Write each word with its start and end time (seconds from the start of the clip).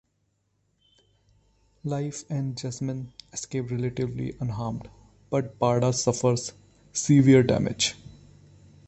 Lief 1.83 2.23
and 2.31 2.57
Jasmine 2.57 3.13
escaped 3.33 3.69
relatively 3.69 4.35
unharmed, 4.39 4.89
but 5.29 5.59
Barda 5.59 5.93
suffers 5.93 6.53
severe 6.91 7.43
damage. 7.43 7.93